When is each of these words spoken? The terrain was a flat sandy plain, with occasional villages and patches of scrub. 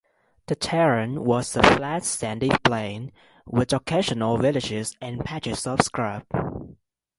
The 0.47 0.55
terrain 0.55 1.25
was 1.25 1.55
a 1.55 1.61
flat 1.61 2.03
sandy 2.03 2.49
plain, 2.63 3.11
with 3.45 3.71
occasional 3.71 4.35
villages 4.37 4.97
and 4.99 5.23
patches 5.23 5.67
of 5.67 5.79
scrub. 5.83 6.23